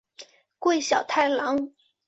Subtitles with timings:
[0.57, 1.69] 桂小太郎。